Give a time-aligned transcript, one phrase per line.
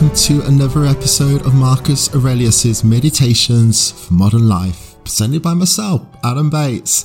[0.00, 6.48] welcome to another episode of Marcus Aurelius's Meditations for Modern Life, presented by myself, Adam
[6.48, 7.04] Bates.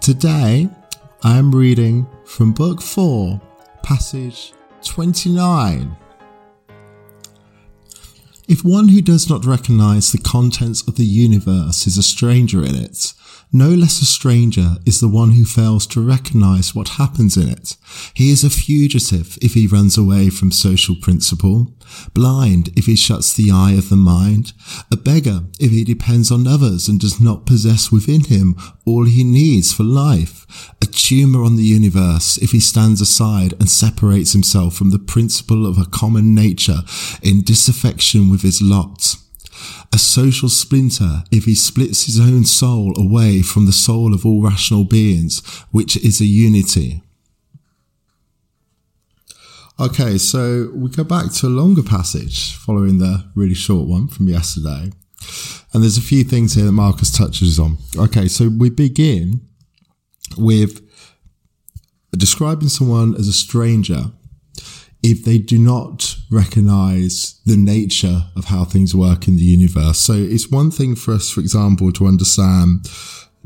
[0.00, 0.70] Today,
[1.22, 3.38] I am reading from Book 4,
[3.82, 4.54] Passage
[4.84, 5.94] 29.
[8.46, 12.74] If one who does not recognize the contents of the universe is a stranger in
[12.74, 13.14] it,
[13.52, 17.76] no less a stranger is the one who fails to recognize what happens in it.
[18.12, 21.72] He is a fugitive if he runs away from social principle,
[22.12, 24.52] blind if he shuts the eye of the mind,
[24.90, 29.24] a beggar if he depends on others and does not possess within him all he
[29.24, 34.90] needs for life, tumor on the universe if he stands aside and separates himself from
[34.90, 36.82] the principle of a common nature
[37.22, 39.16] in disaffection with his lot
[39.92, 44.42] a social splinter if he splits his own soul away from the soul of all
[44.42, 47.00] rational beings, which is a unity.
[49.78, 54.28] Okay, so we go back to a longer passage following the really short one from
[54.28, 54.90] yesterday.
[55.72, 57.78] And there's a few things here that Marcus touches on.
[57.96, 59.40] Okay, so we begin
[60.36, 60.83] with
[62.16, 64.06] describing someone as a stranger
[65.02, 69.98] if they do not recognize the nature of how things work in the universe.
[69.98, 72.88] So it's one thing for us, for example, to understand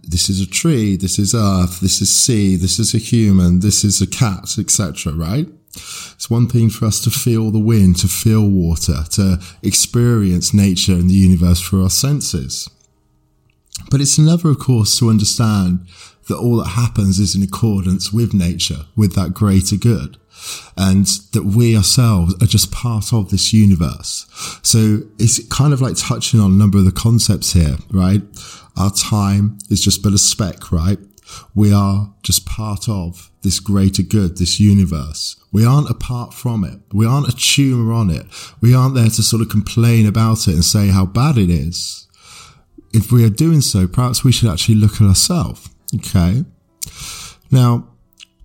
[0.04, 3.82] this is a tree, this is earth, this is sea, this is a human, this
[3.82, 5.48] is a cat, etc., right?
[5.74, 10.92] It's one thing for us to feel the wind, to feel water, to experience nature
[10.92, 12.70] and the universe through our senses.
[13.90, 15.86] But it's another, of course, to understand
[16.28, 20.18] that all that happens is in accordance with nature, with that greater good
[20.76, 24.26] and that we ourselves are just part of this universe.
[24.62, 28.22] So it's kind of like touching on a number of the concepts here, right?
[28.76, 30.98] Our time is just but a speck, right?
[31.54, 35.36] We are just part of this greater good, this universe.
[35.52, 36.80] We aren't apart from it.
[36.92, 38.26] We aren't a tumor on it.
[38.60, 42.06] We aren't there to sort of complain about it and say how bad it is.
[42.94, 45.68] If we are doing so, perhaps we should actually look at ourselves.
[45.94, 46.44] Okay.
[47.50, 47.88] Now,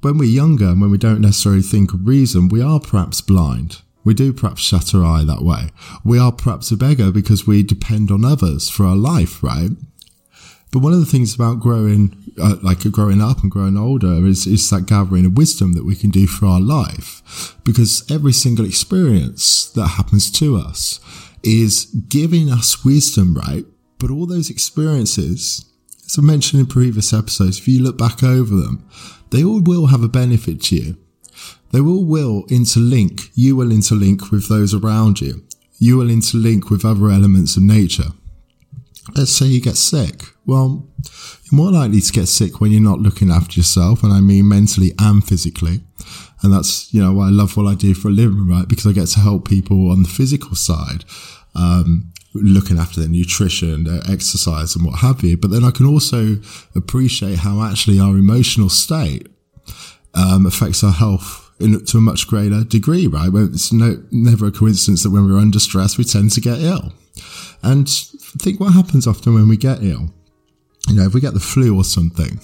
[0.01, 3.81] when we're younger and when we don't necessarily think of reason, we are perhaps blind.
[4.03, 5.69] We do perhaps shut our eye that way.
[6.03, 9.69] We are perhaps a beggar because we depend on others for our life, right?
[10.71, 14.47] But one of the things about growing, uh, like growing up and growing older is,
[14.47, 17.55] is that gathering of wisdom that we can do for our life.
[17.63, 20.99] Because every single experience that happens to us
[21.43, 23.65] is giving us wisdom, right?
[23.99, 25.63] But all those experiences,
[26.13, 28.87] as I mentioned in previous episodes, if you look back over them,
[29.31, 30.97] they all will have a benefit to you.
[31.71, 33.31] They all will interlink.
[33.33, 35.43] You will interlink with those around you.
[35.79, 38.11] You will interlink with other elements of nature.
[39.15, 40.21] Let's say you get sick.
[40.45, 40.87] Well,
[41.45, 44.47] you're more likely to get sick when you're not looking after yourself, and I mean
[44.47, 45.81] mentally and physically.
[46.43, 48.67] And that's, you know, why I love what I do for a living, right?
[48.67, 51.05] Because I get to help people on the physical side.
[51.55, 55.37] Um, looking after their nutrition, their exercise, and what have you.
[55.37, 56.37] But then I can also
[56.75, 59.27] appreciate how actually our emotional state
[60.13, 63.29] um, affects our health in, to a much greater degree, right?
[63.33, 66.93] It's no, never a coincidence that when we're under stress, we tend to get ill.
[67.61, 67.87] And
[68.39, 70.09] think what happens often when we get ill.
[70.89, 72.39] You know, if we get the flu or something,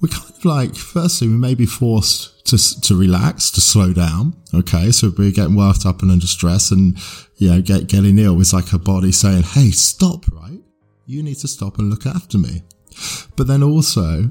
[0.00, 4.34] we're kind of like, firstly, we may be forced to, to relax, to slow down.
[4.54, 4.90] Okay.
[4.90, 6.96] So we're getting worked up and under stress and,
[7.36, 8.40] you know, get, getting ill.
[8.40, 10.60] It's like a body saying, Hey, stop, right?
[11.06, 12.62] You need to stop and look after me.
[13.36, 14.30] But then also,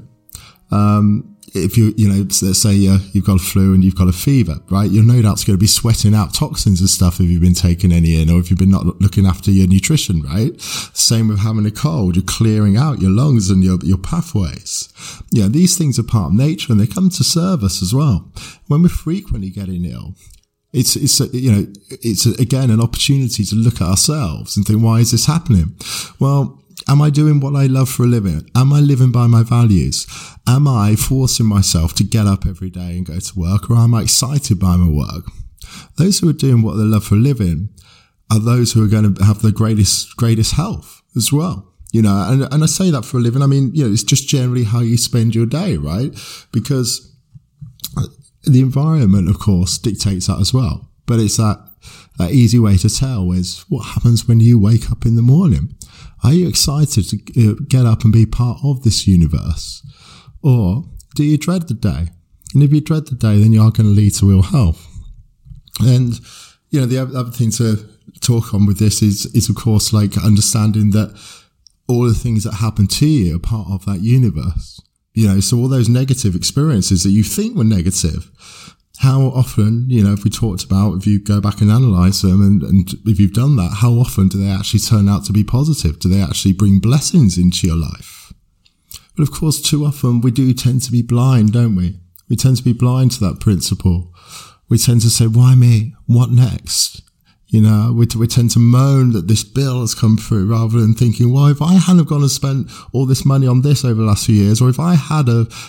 [0.70, 4.08] um, if you, you know, let's say uh, you've got a flu and you've got
[4.08, 4.90] a fever, right?
[4.90, 7.92] You're no doubt going to be sweating out toxins and stuff if you've been taking
[7.92, 10.58] any in or if you've been not looking after your nutrition, right?
[10.60, 12.16] Same with having a cold.
[12.16, 14.92] You're clearing out your lungs and your, your pathways.
[15.30, 18.32] Yeah, these things are part of nature and they come to serve us as well.
[18.68, 20.14] When we're frequently getting ill,
[20.72, 24.66] it's, it's, a, you know, it's a, again an opportunity to look at ourselves and
[24.66, 25.76] think, why is this happening?
[26.18, 28.50] Well, Am I doing what I love for a living?
[28.54, 30.06] Am I living by my values?
[30.46, 33.94] Am I forcing myself to get up every day and go to work or am
[33.94, 35.24] I excited by my work?
[35.96, 37.70] Those who are doing what they love for a living
[38.30, 41.68] are those who are going to have the greatest, greatest health as well.
[41.92, 43.42] You know, and, and I say that for a living.
[43.42, 46.10] I mean, you know, it's just generally how you spend your day, right?
[46.50, 47.14] Because
[48.44, 50.88] the environment, of course, dictates that as well.
[51.06, 51.58] But it's that,
[52.18, 55.74] that easy way to tell is what happens when you wake up in the morning.
[56.24, 59.84] Are you excited to uh, get up and be part of this universe?
[60.42, 60.84] Or
[61.14, 62.08] do you dread the day?
[62.54, 64.86] And if you dread the day, then you are going to lead to ill health.
[65.80, 66.20] And,
[66.70, 67.88] you know, the other thing to
[68.20, 71.18] talk on with this is, is of course, like understanding that
[71.88, 74.80] all the things that happen to you are part of that universe.
[75.14, 78.30] You know, so all those negative experiences that you think were negative,
[78.98, 82.42] how often, you know, if we talked about, if you go back and analyze them
[82.42, 85.44] and, and if you've done that, how often do they actually turn out to be
[85.44, 85.98] positive?
[85.98, 88.32] Do they actually bring blessings into your life?
[89.16, 91.98] But of course, too often we do tend to be blind, don't we?
[92.28, 94.12] We tend to be blind to that principle.
[94.68, 95.94] We tend to say, why me?
[96.06, 97.02] What next?
[97.52, 100.94] You know, we, we tend to moan that this bill has come through rather than
[100.94, 104.06] thinking, well, if I hadn't gone and spent all this money on this over the
[104.06, 105.28] last few years, or if I had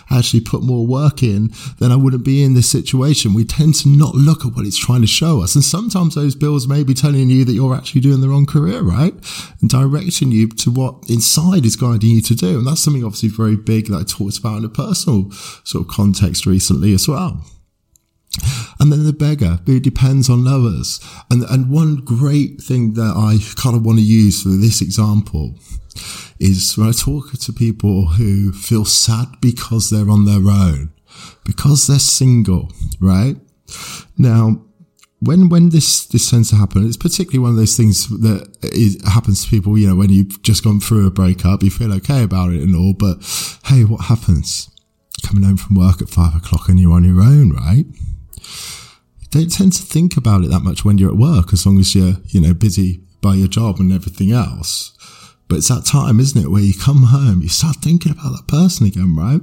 [0.10, 3.34] actually put more work in, then I wouldn't be in this situation.
[3.34, 5.56] We tend to not look at what it's trying to show us.
[5.56, 8.82] And sometimes those bills may be telling you that you're actually doing the wrong career,
[8.82, 9.14] right?
[9.60, 12.60] And directing you to what inside is guiding you to do.
[12.60, 15.32] And that's something obviously very big that I talked about in a personal
[15.66, 17.44] sort of context recently as well.
[18.80, 21.00] And then the beggar, who depends on others.
[21.30, 25.56] And, and one great thing that I kind of want to use for this example
[26.40, 30.92] is when I talk to people who feel sad because they're on their own,
[31.46, 33.36] because they're single, right?
[34.18, 34.62] Now,
[35.22, 39.02] when when this this tends to happen, it's particularly one of those things that is,
[39.06, 39.78] happens to people.
[39.78, 42.76] You know, when you've just gone through a breakup, you feel okay about it and
[42.76, 43.24] all, but
[43.66, 44.70] hey, what happens?
[45.26, 47.86] Coming home from work at five o'clock and you're on your own, right?
[49.30, 51.96] Don't tend to think about it that much when you're at work, as long as
[51.96, 54.92] you're, you know, busy by your job and everything else.
[55.48, 58.48] But it's that time, isn't it, where you come home, you start thinking about that
[58.48, 59.42] person again, right?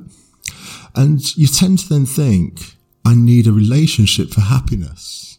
[0.95, 5.39] And you tend to then think, I need a relationship for happiness.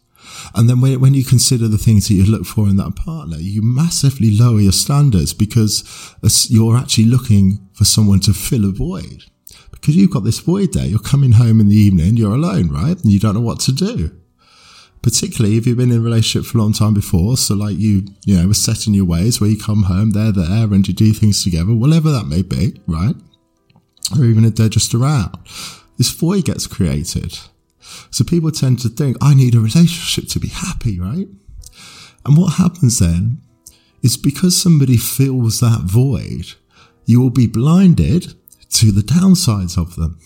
[0.56, 3.38] And then when, when you consider the things that you look for in that partner,
[3.38, 5.84] you massively lower your standards because
[6.50, 9.26] you're actually looking for someone to fill a void.
[9.72, 10.86] Because you've got this void there.
[10.86, 13.02] You're coming home in the evening, you're alone, right?
[13.02, 14.12] And you don't know what to do
[15.02, 17.38] particularly if you've been in a relationship for a long time before.
[17.38, 20.32] So like you, you know, were set in your ways where you come home, they're
[20.32, 23.16] there and you do things together, whatever that may be, right?
[24.18, 25.38] Or even if they're just around,
[25.98, 27.38] this void gets created.
[28.12, 31.28] So people tend to think, I need a relationship to be happy, right?
[32.26, 33.42] And what happens then
[34.04, 36.54] is because somebody fills that void,
[37.06, 38.36] you will be blinded
[38.74, 40.20] to the downsides of them.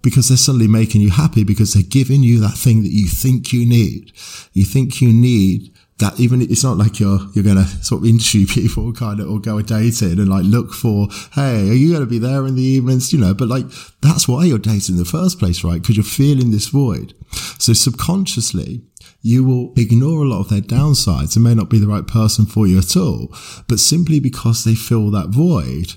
[0.00, 3.52] Because they're suddenly making you happy because they're giving you that thing that you think
[3.52, 4.12] you need.
[4.52, 8.46] You think you need that even it's not like you're you're gonna sort of interview
[8.48, 12.18] people kind of or go dating and like look for hey are you gonna be
[12.18, 13.12] there in the evenings?
[13.12, 13.66] You know but like
[14.00, 15.80] that's why you're dating in the first place right?
[15.80, 17.14] Because you're feeling this void.
[17.58, 18.82] So subconsciously
[19.20, 22.46] you will ignore a lot of their downsides and may not be the right person
[22.46, 23.34] for you at all
[23.66, 25.94] but simply because they fill that void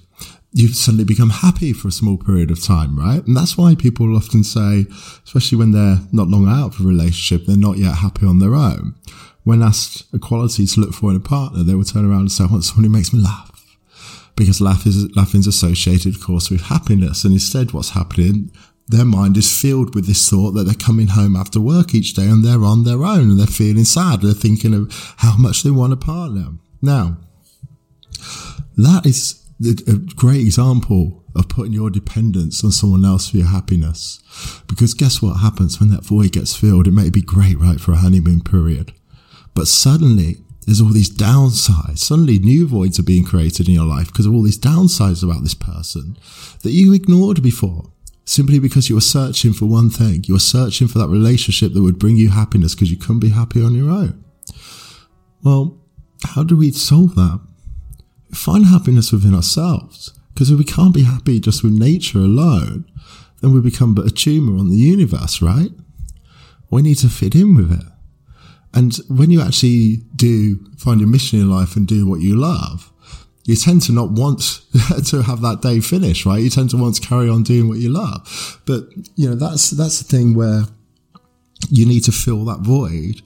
[0.53, 3.25] you suddenly become happy for a small period of time, right?
[3.25, 4.85] And that's why people often say,
[5.23, 8.55] especially when they're not long out of a relationship, they're not yet happy on their
[8.55, 8.95] own.
[9.43, 12.31] When asked a quality to look for in a partner, they will turn around and
[12.31, 13.47] say, I want someone who makes me laugh.
[14.35, 17.23] Because laugh is, laughing is associated, of course, with happiness.
[17.23, 18.51] And instead, what's happening,
[18.87, 22.27] their mind is filled with this thought that they're coming home after work each day
[22.27, 24.21] and they're on their own and they're feeling sad.
[24.21, 26.47] They're thinking of how much they want a partner.
[26.81, 27.17] Now,
[28.77, 34.19] that is a great example of putting your dependence on someone else for your happiness.
[34.67, 36.87] Because guess what happens when that void gets filled?
[36.87, 38.93] It may be great, right, for a honeymoon period.
[39.53, 41.99] But suddenly, there's all these downsides.
[41.99, 45.43] Suddenly, new voids are being created in your life because of all these downsides about
[45.43, 46.17] this person
[46.63, 47.91] that you ignored before.
[48.23, 50.23] Simply because you were searching for one thing.
[50.27, 53.29] You were searching for that relationship that would bring you happiness because you couldn't be
[53.29, 54.23] happy on your own.
[55.43, 55.81] Well,
[56.23, 57.41] how do we solve that?
[58.33, 60.13] Find happiness within ourselves.
[60.33, 62.85] Because if we can't be happy just with nature alone,
[63.41, 65.71] then we become but a tumor on the universe, right?
[66.69, 67.85] We need to fit in with it.
[68.73, 72.91] And when you actually do find your mission in life and do what you love,
[73.43, 74.39] you tend to not want
[75.07, 76.41] to have that day finish, right?
[76.41, 78.61] You tend to want to carry on doing what you love.
[78.65, 78.85] But,
[79.15, 80.63] you know, that's, that's the thing where
[81.69, 83.21] you need to fill that void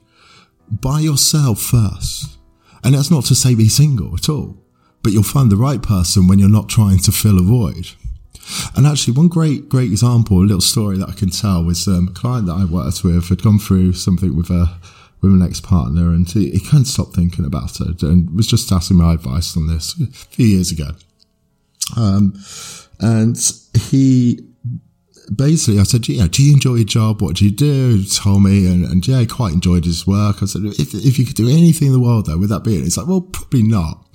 [0.69, 2.37] by yourself first.
[2.83, 4.64] And that's not to say be single at all
[5.05, 7.91] but you'll find the right person when you're not trying to fill a void.
[8.75, 12.07] And actually, one great, great example, a little story that I can tell was um,
[12.07, 14.79] a client that I worked with had gone through something with a
[15.21, 18.71] with an ex partner, and he, he couldn't stop thinking about it, and was just
[18.71, 20.89] asking my advice on this a few years ago.
[21.95, 22.33] Um,
[22.99, 23.37] and
[23.77, 24.39] he
[25.33, 27.21] basically, I said, yeah, do you enjoy your job?
[27.21, 27.97] What do you do?
[27.97, 30.41] He told me, and, and yeah, he quite enjoyed his work.
[30.41, 32.77] I said, if, if you could do anything in the world though, would that be
[32.77, 32.83] it?
[32.83, 34.05] He's like, well, probably not.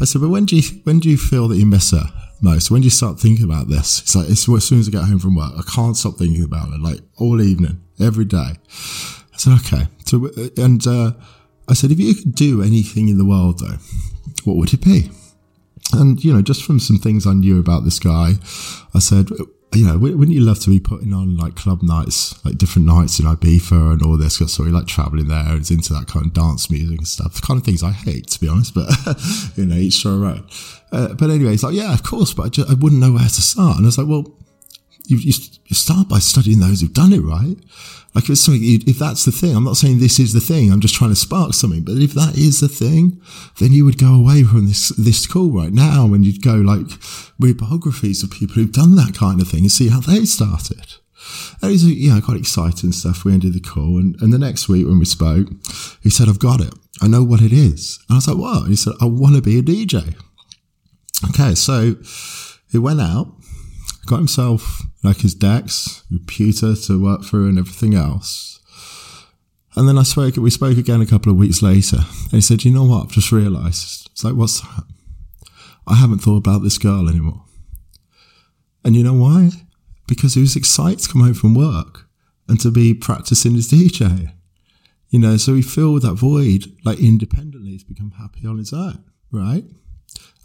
[0.00, 2.04] I said, but when do you, when do you feel that you miss her
[2.40, 2.70] most?
[2.70, 4.00] When do you start thinking about this?
[4.00, 6.44] It's like, it's as soon as I get home from work, I can't stop thinking
[6.44, 8.38] about it, like all evening, every day.
[8.38, 9.88] I said, okay.
[10.06, 11.12] So, and, uh,
[11.68, 13.78] I said, if you could do anything in the world though,
[14.44, 15.10] what would it be?
[15.92, 18.32] And, you know, just from some things I knew about this guy,
[18.94, 19.30] I said,
[19.74, 23.18] you know, wouldn't you love to be putting on like club nights, like different nights
[23.18, 24.38] in Ibiza and all this?
[24.38, 27.34] Because of like traveling there and into that kind of dance music and stuff.
[27.34, 28.88] The kind of things I hate, to be honest, but
[29.56, 30.46] you know, each their own.
[30.90, 33.24] Uh, but anyway, it's like, yeah, of course, but I, just, I wouldn't know where
[33.24, 33.78] to start.
[33.78, 34.26] And I was like, well,
[35.06, 37.56] you, you, start by studying those who've done it right.
[38.14, 40.70] Like if it's something, if that's the thing, I'm not saying this is the thing.
[40.70, 41.82] I'm just trying to spark something.
[41.82, 43.20] But if that is the thing,
[43.58, 46.86] then you would go away from this, this call right now and you'd go like
[47.40, 50.94] read biographies of people who've done that kind of thing and see how they started.
[51.62, 53.24] And you know, quite exciting stuff.
[53.24, 55.48] We ended the call and, and the next week when we spoke,
[56.02, 56.74] he said, I've got it.
[57.00, 57.98] I know what it is.
[58.08, 58.62] And I was like, what?
[58.62, 60.14] And he said, I want to be a DJ.
[61.30, 61.54] Okay.
[61.54, 61.96] So
[62.70, 63.28] he went out
[64.06, 68.60] got himself like his decks, computer to work through and everything else.
[69.74, 72.64] And then I spoke, we spoke again a couple of weeks later and he said,
[72.64, 73.04] you know what?
[73.04, 74.10] I've just realized.
[74.12, 74.84] It's like, what's that?
[75.86, 77.44] I haven't thought about this girl anymore.
[78.84, 79.50] And you know why?
[80.06, 82.06] Because he was excited to come home from work
[82.48, 84.32] and to be practicing his DJ.
[85.08, 89.04] You know, so he filled that void like independently to become happy on his own,
[89.30, 89.64] right?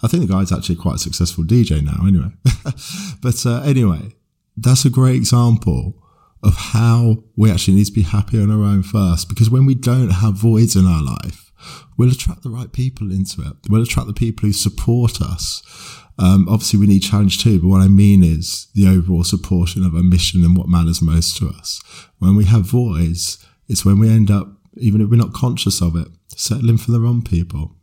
[0.04, 2.32] I think the guy's actually quite a successful DJ now, anyway.
[3.22, 4.14] but uh, anyway,
[4.58, 5.96] that's a great example
[6.44, 9.30] of how we actually need to be happy on our own first.
[9.30, 11.52] Because when we don't have voids in our life,
[11.98, 13.54] we'll attract the right people into it.
[13.70, 15.64] We'll attract the people who support us.
[16.20, 19.96] Um, obviously, we need challenge too, but what I mean is the overall supporting of
[19.96, 21.82] our mission and what matters most to us.
[22.20, 25.96] When we have voids, it's when we end up, even if we're not conscious of
[25.96, 27.76] it, settling for the wrong people.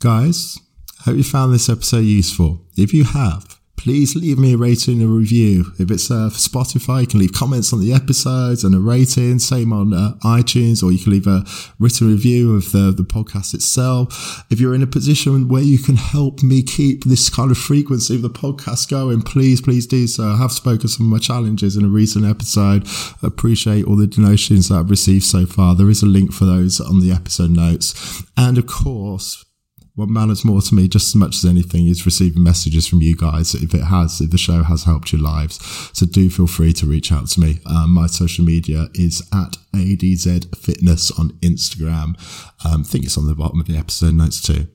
[0.00, 0.58] Guys,
[1.04, 2.62] Hope you found this episode useful.
[2.78, 5.72] If you have, please leave me a rating and a review.
[5.78, 9.38] If it's uh, for Spotify, you can leave comments on the episodes and a rating.
[9.38, 11.44] Same on uh, iTunes, or you can leave a
[11.78, 14.44] written review of the, the podcast itself.
[14.50, 18.16] If you're in a position where you can help me keep this kind of frequency
[18.16, 20.24] of the podcast going, please, please do so.
[20.24, 22.86] I have spoken some of my challenges in a recent episode.
[23.22, 25.74] Appreciate all the donations that I've received so far.
[25.74, 28.22] There is a link for those on the episode notes.
[28.36, 29.44] And of course,
[29.94, 33.16] what matters more to me just as much as anything is receiving messages from you
[33.16, 33.54] guys.
[33.54, 35.58] If it has if the show has helped your lives
[35.92, 37.60] so do feel free to reach out to me.
[37.66, 42.16] Um, my social media is at adz fitness on instagram.
[42.64, 44.66] Um, i think it's on the bottom of the episode notes too.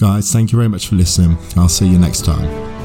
[0.00, 1.38] Guys thank you very much for listening.
[1.56, 2.77] I'll see you next time